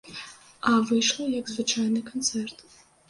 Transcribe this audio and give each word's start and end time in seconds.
А 0.71 0.71
выйшла, 0.87 1.27
як 1.39 1.45
звычайны 1.57 2.01
канцэрт. 2.11 2.57